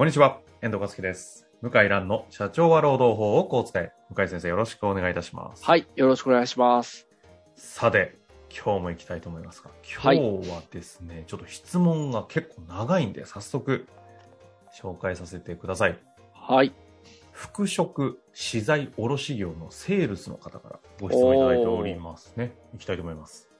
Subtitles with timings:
[0.00, 1.46] こんにちは、遠藤和樹です。
[1.60, 3.92] 向井蘭の社長は労働法をこう使え。
[4.08, 5.62] 向井先生よろしくお願いいたします。
[5.62, 7.06] はい、よろしくお願いします。
[7.54, 8.16] さて、
[8.48, 9.68] 今日も行きたいと思いますが、
[9.98, 13.86] はい今日はですね、ちょっと質問が結構長いんで、早速
[14.74, 15.98] 紹介させてください。
[16.32, 16.72] はい。
[17.32, 22.54] 服飾資材卸業のセールスの方からご質問いただいておりますね。
[22.72, 23.50] 行きたいと思います。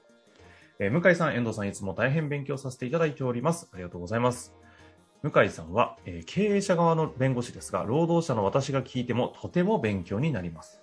[0.79, 3.69] えー向井さん、遠藤さん、いつも大変勉強させていただいております。
[3.71, 4.55] ありがとうございます。
[5.23, 10.81] 向井さんは、えー経営者側の弁護士ですが、労働者の私が聞いてもとても勉強になります。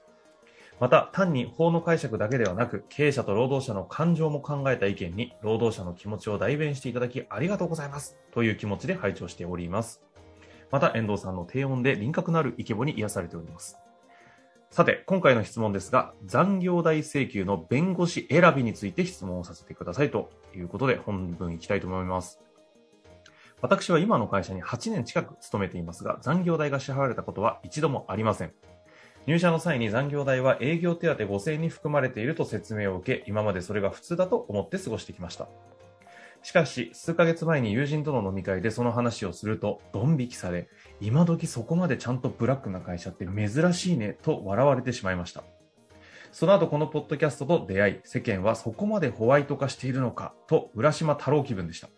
[0.81, 8.16] また、単に法の解釈だけではなく、経営者と労働者の感情も考えた意見に、労働者の気持ちを代弁していただきありがとうございます。
[8.33, 10.05] という気持ちで拝聴しております。
[10.70, 13.77] また、遠藤さんの低音で輪郭のあるイケボに癒されております。
[14.70, 22.41] さて、今回の質問ですが、残業代請求の弁護士選びについて質問をさせてくださいということで、本文いきたいと思います。
[23.61, 28.53] 私は今の会社に8年近く勤めていますが、残業代が支払われたことは一度もありません。
[29.27, 35.48] 入社の際に残業代は営業手当5000円に含まれていると説明を受け、今までそれが普通だと思って過ごしてきました。
[36.42, 40.69] しかし、数ヶ月前に友人との飲み会でその話をすると、ドン引きされ、
[41.00, 45.43] 今時そこまでちゃんとブラックな会社って珍しいねと笑われてしまいました。
[46.31, 51.89] その後このポッドキャストと出会い、世間はそこまでホワイト化しているのかと浦島太郎気分でした。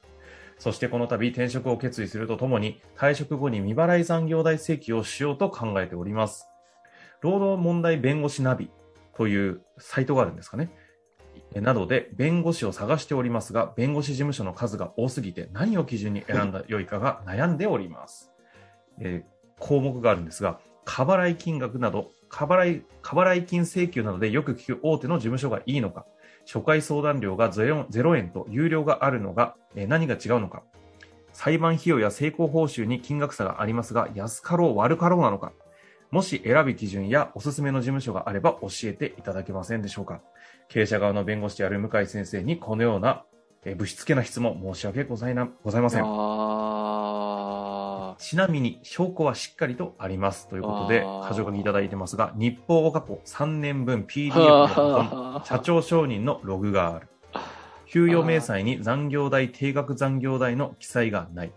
[0.60, 6.46] そしてこの度転職を決意するとともに、退職後に未払い残業代請求をしようと考えております。
[7.20, 8.70] 労働問題弁護士ナビ
[9.16, 10.70] というサイトがあるんですかね。
[11.54, 18.30] などで弁護士を探しておりますが、弁護士事務所の数が多すぎて何を基準に選んだ良いかが悩んでおります。
[19.00, 26.06] えー項目があるんですが、過払い金額など、過払い、過払い金請求などでよく聞く大手の事務所がいいのか、
[26.46, 30.62] 初回相談料が 0, 0円と有料があるのが、え何が違うのか、
[31.32, 35.52] 裁判費用や成功報酬に金額差がありますが、安かろう悪かろうなのか、
[36.10, 40.20] もし選び基準やおすすめの事務所があれば教えていただけませんでしょうか。
[40.68, 43.24] 経営者側の弁護士である向井先生にこのような、
[43.64, 46.69] えぶしつけな質問申し訳ございなございません。
[48.20, 55.42] あちなみに証拠はしっかりとありますということで箇条書きいただいてますが日報を過去3年分 PDF ーの保存は。
[55.46, 57.08] 社長承認のログがある。
[57.86, 61.52] 給与明細に残業代定額残業代の記載がない。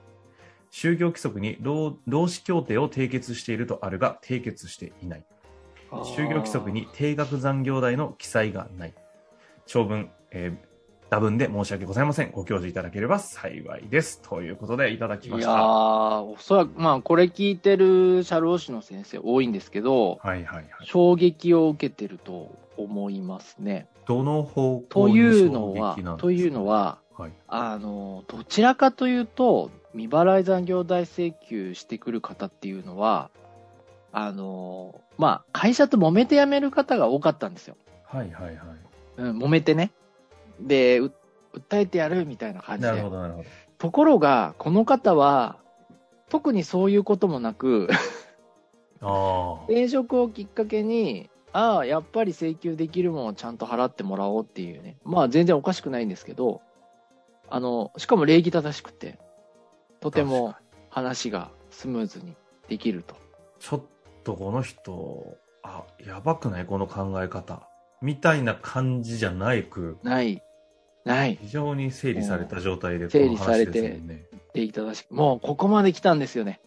[0.72, 5.26] 就業規則に労労使協定を締結しているとあるが締結していない。
[5.92, 8.94] 就業規則に定額残業代の記載がない。
[9.66, 10.73] 長文、えー
[11.14, 12.32] 多文で申し訳ございません。
[12.32, 14.20] ご教示いただければ幸いです。
[14.28, 15.52] ということでいただきいやました。
[15.52, 20.66] ー、おそらく、まあ、これ聞いてる社労士の先生多いんですけど、はいはいはい。
[20.82, 23.86] 衝撃を受けてると思いますね。
[24.08, 26.18] どの方と向にいうのは衝撃なんです、か？
[26.18, 33.30] というのは、はい、あの、どちらかというと、未払い残業代請求してくる方っていうのは、
[34.12, 37.78] あの、まあ、会社と揉めて辞める方が多かったんですよ。
[38.04, 38.56] はいはいはい。
[39.18, 39.92] うん、揉めてね。
[40.68, 41.12] で、う
[41.54, 42.90] 訴えてやるみたいな感じで。
[42.90, 43.50] なるほどなるほど。
[43.78, 45.58] ところが、この方は、
[46.30, 47.90] 特にそういうこともなく、
[49.02, 54.98] ああ転職をきっかけに、ああ、やっぱり請求できるものをちゃんと払ってもらおうっていうね。
[55.04, 56.62] まあ全然おかしくないんですけど、
[57.50, 59.20] あの、しかも礼儀正しくて、
[60.00, 60.56] とても
[60.90, 62.36] 話がスムーズに
[62.68, 63.16] できると。
[63.60, 63.82] ちょっ
[64.24, 66.66] とこの人あやばくない？
[66.66, 67.68] この考え方。
[68.02, 69.98] みたいな感じじゃないく。
[70.02, 70.42] ない、
[71.06, 75.14] ない、非常に整理された状態でこ整理されてですもんね礼儀正しく。
[75.14, 76.60] もうここまで来たんですよね。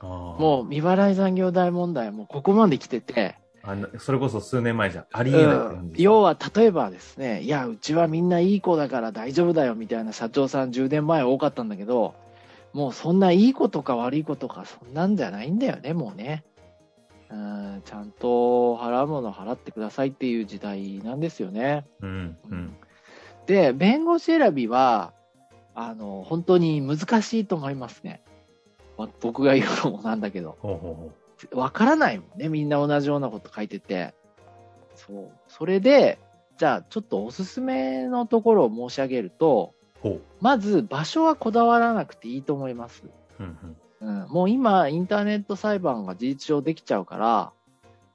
[0.00, 12.14] もう未払い残業代問題もここまで来てて、あなそれこそ数年前じゃありえないうん要は例えばですね、いや、うちはみんないい子だから大丈夫だよみたいな社長さん10年前多かったんだけど、
[12.72, 16.44] もうそんないい子とか悪い子とかそんなんじゃないんだよね、もうね。
[17.30, 21.86] うん、ちゃんと払うもの払ってくださいっていう時代なんですよね。
[22.00, 22.76] うんうん
[23.46, 25.12] で、弁護士選びは、
[25.74, 28.22] あの、本当に難しいと思いますね。
[28.98, 30.56] まあ僕が言うのもなんだけど。
[31.52, 32.48] わからないもんね。
[32.48, 34.14] みんな同じようなこと書いてて。
[34.94, 35.30] そう。
[35.48, 36.18] それで、
[36.58, 43.02] じゃあちょっとおすすめのところを申し上げると、ほまず場所はこだわらなくていいと思います。
[43.40, 43.42] う。
[43.42, 44.22] うんうん。
[44.24, 47.52] うん、もう今、インターネット裁判が事実上できちゃうから、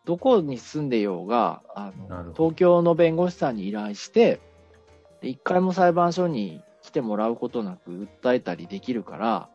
[0.06, 4.40] どこに住んでようが、あの東京の弁護士さんに依頼して、
[5.22, 7.92] で一回も裁判所に来てもらうことなく
[8.24, 9.50] 訴えたりできるから、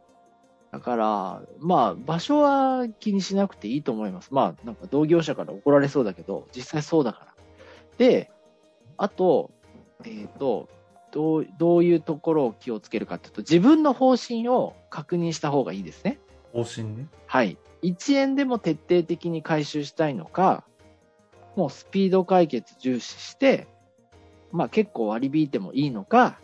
[0.72, 4.32] だから、まあ、場所は気にしなくていいと思います。
[4.32, 7.34] まあ、なんか同業者から怒られそうだけど、実際そうだから。
[7.98, 8.30] で、
[8.96, 9.50] あと、
[10.04, 10.68] えっ、と、
[11.10, 16.18] どう、どういうところを気をつけるかっていうと、自分の方針を確認した方がいいですね。
[16.54, 17.06] 方針ね。
[17.26, 17.58] はい。
[17.82, 20.64] 1円でも徹底的に回収したいのか、
[21.54, 23.68] もうスピード解決重視して、
[24.52, 26.38] まあ結構割り引いてもいいのか、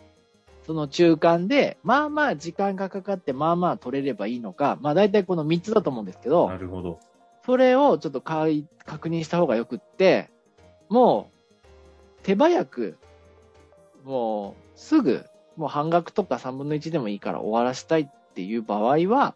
[0.65, 6.99] その中間で、まあまあ時間がかかって、まあまあ取れればいいのか、まあ大体この3つだと思うんですけどな、るほど。
[7.45, 10.29] それをちょっとかい確認した方がよくって、
[10.89, 11.29] も
[12.21, 12.97] う手早く、
[14.03, 15.25] もうすぐ、
[15.55, 19.35] もう半額とか3分の1でもいいから終わらしたいっていう場合は、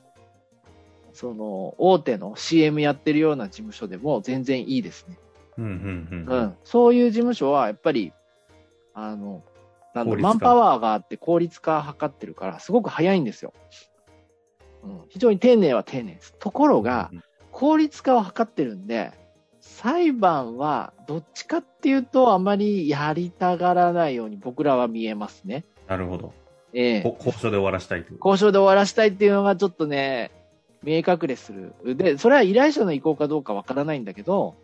[1.14, 5.18] その大手の CM やってるような事務所でも全然いいですね。
[5.58, 6.36] うんうんうん。
[6.36, 6.58] うん。
[6.64, 8.14] そういう事務所はやっぱり、
[8.94, 9.44] あの、
[9.94, 13.54] なんだマンパワーがあって効率化図ってるから、すごく早いんですよ。
[14.84, 15.01] うん。
[15.10, 16.34] 非常に丁寧は丁寧です。
[16.40, 17.24] ところが、うん
[17.54, 19.12] 効率化を図ってるんで、
[19.62, 25.63] 裁判はどっちかっていうとあまりやりたがらないように僕らは見えますね。
[25.88, 26.34] なるほど。
[26.74, 28.18] ええこ交渉で終わらしたいという。
[28.18, 30.31] 交渉で終わらしたいっていうのがちょっとね、
[30.81, 31.96] 見え隠れする。
[31.96, 34.56] で、それは依頼者の意向かどうかわからないんだけど、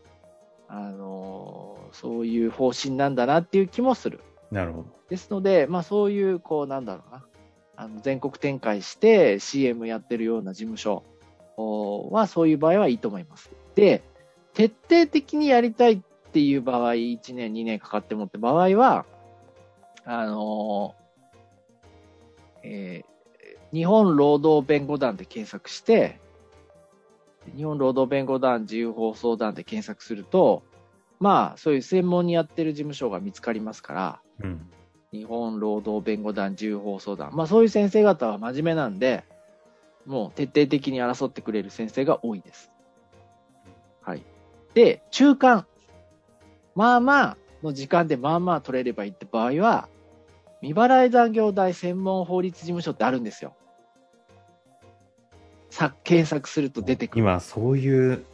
[0.68, 4.20] あのーそういう方針なんだなっていう気もする。
[4.52, 4.86] なるほど。
[5.10, 7.26] ですので、まあそういう、こう、なんだろうな。
[7.76, 11.02] あの全国展開して CM やってるような事務所
[11.56, 13.50] おはそういう場合はいいと思います。
[13.74, 14.04] で、
[14.54, 16.02] 徹底的にやりたいっ
[16.34, 19.06] ていう場合、1年、2年かかってもって場合は、
[20.04, 23.10] あのーえー
[23.72, 26.20] 日本労働弁護団で検索して、
[27.56, 30.64] 日本労働弁護団自由放送団で検索すると、
[31.20, 34.70] まあ、そういう専門にやってる事務所が見つかりますから、うん。
[35.12, 37.32] 日本労働弁護団自由放送団。
[37.34, 39.24] まあそういう先生方は真面目なんで、
[40.06, 42.72] もう徹底的に争ってくれる先生が多いです。
[44.02, 44.24] はい。
[44.74, 45.66] で、中間。
[46.76, 49.90] まあまあの時間でまあまあ取れればいいって場合は、
[50.62, 53.56] 未払い残業代専門法律事務所ってあるんですよ。
[55.70, 57.20] さ、検索すると出てくる。
[57.20, 58.26] 今、そういう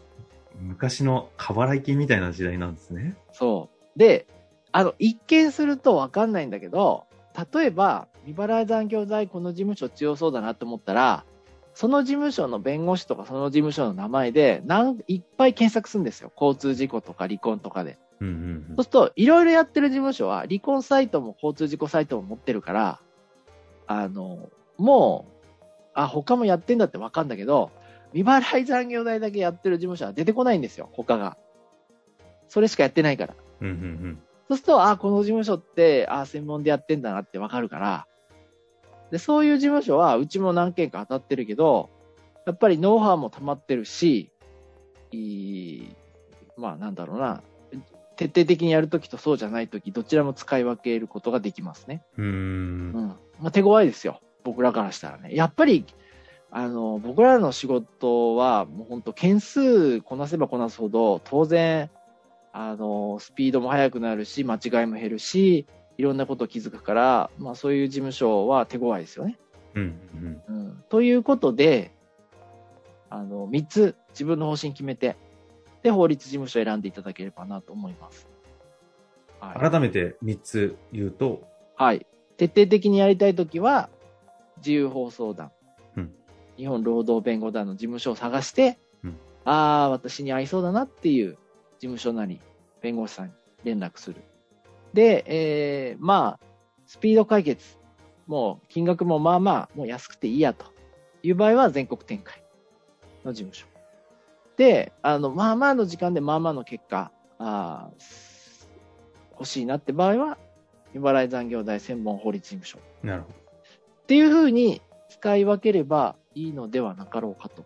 [0.60, 3.16] 昔の過払い金みたいな時代なんですね。
[3.34, 4.00] そう。
[4.00, 4.28] で、
[4.72, 7.06] あの、一見するとわかんないんだけど、
[7.54, 11.25] 例えば、未払い残業代この事務所強そうだなと思ったら、
[11.74, 16.31] その事務所の弁護士とかその事務所の名前で、なんいっぱい検索するんですよ。
[16.40, 17.98] 交通事故とか離婚とかで。
[18.22, 23.00] うんうんそうすると、いろいろやってる事務所は、離婚サイトも交通事故サイトも持ってるから、
[23.88, 25.25] あの、も
[25.62, 25.63] う、
[25.94, 27.72] あ、他もやってんだってわかんだけど、
[28.15, 31.38] 未払い残業代だけやってる事務所は出てこないんですよ、他が。
[32.47, 33.35] それしかやってないから。
[33.62, 33.67] うん。
[33.67, 38.06] うんうんそうすると、あ、この事務所って、あ、専門でやってんだなってわかるから、
[39.09, 41.89] で、そういう事務所は、うちも何件か当たってるけど、
[42.45, 44.31] やっぱりノウハウも溜まってるし、
[45.12, 45.95] いい
[46.57, 47.41] まあなんだろうな、
[48.17, 52.03] 徹底的にやるときとそうじゃないとき、どちらも使い分けることができますね。
[52.17, 52.25] うん。
[52.25, 53.07] うん。
[53.39, 54.21] まあ手強いですよ。
[54.44, 55.36] 僕らからしたらね。
[55.36, 55.86] やっぱり、
[56.57, 61.89] あの、僕らの仕事は、もう本当件数こなせばこなすほど、当然、
[62.53, 69.38] あの、スピードも速くなるし、間違いも減るし、いろんなこと気づくから、まあそういう事務所は手強いですよね。
[69.74, 70.41] うんうん。
[70.47, 70.83] うん。
[70.88, 71.91] ということで、
[73.09, 75.17] あの、3つ自分の方針決めて、
[75.83, 78.29] で、法律事務所を選んでいただければなと思います。
[79.41, 79.69] はい。
[79.69, 81.41] 改めて3つ言うと、
[81.75, 82.07] はい。
[82.38, 83.89] 徹底的にやりたいときは、
[84.59, 85.54] 自由放送団、うん
[86.57, 91.38] 日本労働弁護団の事務所を探して、うんああ、私に合いそうだなっていう事
[91.81, 92.41] 務所なり、
[92.81, 93.33] 弁護士さんに
[93.63, 94.24] 連絡する。
[94.93, 96.45] で、えー、まあ、
[96.88, 97.77] スピード解決。
[98.25, 100.65] もう、金額もまあまあ、もう安くていいやと
[101.21, 102.43] いう場合は全国展開
[103.24, 103.67] の事務所。
[104.57, 108.35] で、あの、まあまあの時間でまあまあの結果、あー
[109.33, 110.38] 欲しいなって場合は、
[110.93, 112.79] 未払い残業代専門法律事務所。
[113.05, 114.81] なるほっていうふうに
[115.15, 117.65] 使い分ければいいのではなかろうかと。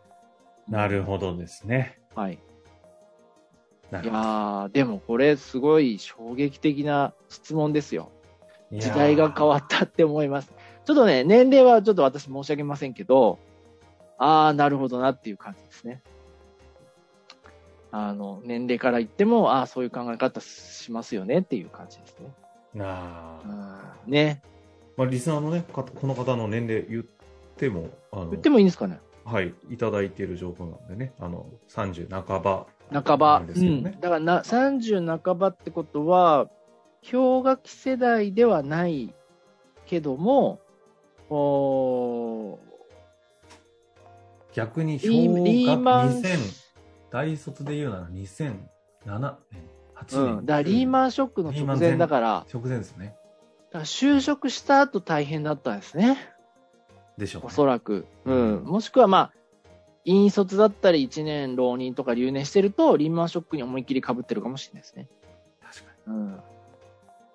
[0.70, 0.78] ど。
[0.78, 2.00] なるほどですね。
[2.16, 2.34] はい。
[2.34, 2.38] い。
[3.92, 8.12] やー、でもこれすごい衝撃的な質問ですよ。
[8.72, 10.54] 時代が変わったって思います。
[10.86, 13.40] ちょっとね、年齢はちょっと私申し上げませんけど、
[14.20, 16.04] あー、なるほどなっていう感じですね。
[17.92, 22.32] あの、年齢から言っても、あー、そういう考え方しますよねっていう感じですね。
[22.76, 24.44] なあうんね。
[24.96, 27.08] まあ、リスナーのね、かこの方の年齢言
[27.60, 29.00] っても、あの言ってもいいんですかね？
[29.26, 32.66] はい、いただいている情報なんでね、あの、30半ば。
[32.92, 33.40] 半ば。
[33.40, 34.00] なんですよねうん。
[34.00, 36.50] だからな、30半ばってことは、
[37.04, 39.14] 氷河期世代ではない
[39.86, 40.60] けども、
[41.30, 42.58] おー
[44.54, 46.38] 逆に氷河2000、
[47.12, 48.58] 大卒で言うなら2007
[49.06, 49.30] 年、
[49.96, 50.38] 8年。
[50.38, 50.46] うん。
[50.46, 53.16] だリーマンショックの直前だから、直前ですね。
[53.72, 56.18] だから就職した後大変だったんですね。
[57.20, 57.48] でしょう、ね。
[57.48, 58.08] おそらく。
[58.26, 58.66] ううんん。
[58.66, 59.34] もしくはまあ、
[60.06, 65.08] 引率だったり1年浪人とか留年してると、リーマンショックに思いっきり被ってるかもしれないですね。
[65.62, 66.40] 確かうん。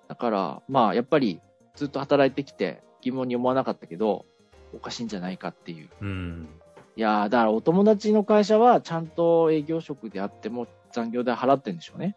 [0.07, 1.39] だから、まあ、やっぱり
[1.75, 4.25] ずっと働いてきて疑問に思わなかったけど、
[4.73, 5.77] おかしいんじゃないかっていう。
[5.83, 5.89] に。
[6.01, 6.49] うん。
[6.97, 12.15] いやーだからお友達の会社はちゃんと営業職であっても残業代払ってるんでしょうね。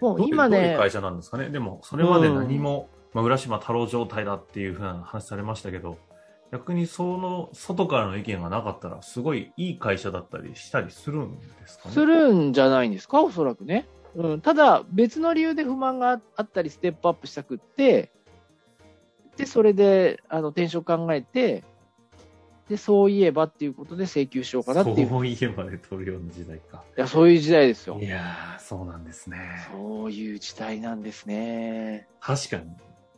[0.00, 1.50] もう今ねどういう、会社なんですかね。
[1.50, 5.98] でも、それまで何も、まあ、浦島太郎状態だっていうふうな話されましたけど、
[6.54, 11.94] 逆にその外からの意見がなかったら、すごいいい会社だったりしたりするんですかね？
[11.94, 13.88] するんじゃないんですか、おそらくね。
[14.14, 18.12] うん、ただ、別の理由で不満があったり、ステップアップしたくって、
[19.36, 21.64] で、それで、あの、転職考えて、
[22.68, 25.06] で、そういえばっていうことで請求しようかなっていう。
[25.06, 26.84] いそういえばで取るような時代か。
[26.94, 28.06] や、そういう時代ですよい。
[28.06, 29.38] やー、そうなんですね。
[29.72, 32.06] そういう時代なんですね。
[32.20, 32.70] 確かに。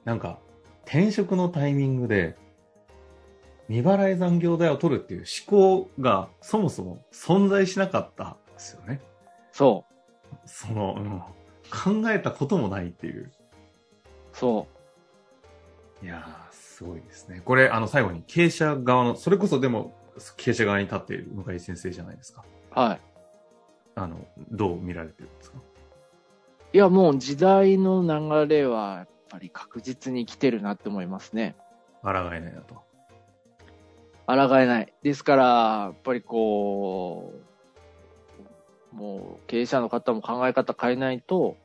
[0.07, 0.39] なんか、
[0.87, 2.39] 転職のタイミングで、
[3.69, 9.01] 未払い残業代を取るっていう思考がそもそも存在しなかったんですよね。
[9.53, 9.85] そ
[10.45, 13.25] その、うん、考えたこともないっていう。
[13.25, 13.33] う、
[14.33, 14.67] そ
[16.03, 17.41] いやー、すごいですね。
[17.45, 19.95] これ、あの、最後に経営者側の、それこそでも、
[20.37, 22.45] 経営者側に立っている向井先生じゃないですか。
[22.77, 22.79] う。
[22.79, 23.01] はい。
[23.95, 25.59] あの、どう見られてるんですか？
[26.73, 31.57] いや、もう時代の流れは、やっぱり確実に来てるなって思いますね。
[32.03, 32.86] 抗えないなと。
[34.27, 34.93] 抗えない。
[35.03, 37.33] ですから、やっぱりこ
[38.93, 41.57] う、もう経営者の方も考え方変えないと、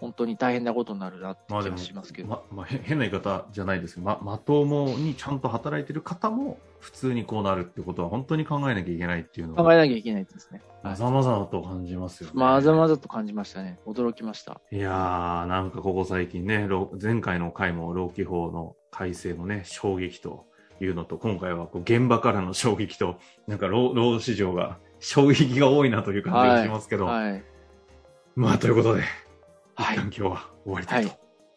[0.00, 2.28] 本当に大変なことになるなって気がしますけど。
[2.28, 10.60] ま、まあ、へ変な言い方じゃないですけど、ま、まともにちゃんと働いてる方も普通にこうなるってことは本当に考えなきゃいけないっていうの考が、えなきゃいけないですね。
[10.82, 12.32] まざまざと感じますよね。
[12.34, 13.78] まざまざと感じましたね。
[13.86, 14.60] 驚きました。
[14.70, 20.44] いやー、なんかここ最近ね、ろ前回の回も労基法の改正のね、衝撃と
[20.80, 27.44] いうのと、今回はこう現場からの衝撃と、なんか労労働市場が衝撃が多いなという感じがしますけど、はい。
[28.34, 29.02] まあということで、
[29.76, 31.12] はい一旦今日は終わりたいと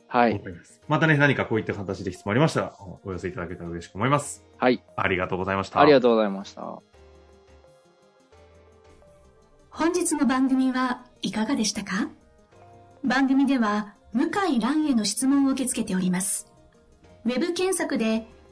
[0.08, 0.34] はい。
[0.34, 0.82] 思います。
[0.88, 4.46] またね、何かこういった形で質問ありましたら、おお寄せいただけたら嬉しく思います。
[4.58, 4.84] はい。
[4.96, 5.80] ありがとうございました。
[5.80, 6.80] ありがとうございました。
[9.70, 12.10] 本日の番組はいかがでしたか？
[13.04, 16.52] 番組では向井蘭への質問を受け付けております。
[17.26, 18.26] ウェブ検索で